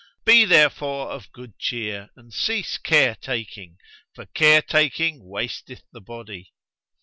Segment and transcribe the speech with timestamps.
[0.25, 3.77] Be there fore of good cheer and cease care taking;
[4.15, 6.51] for care taking wasteth the body."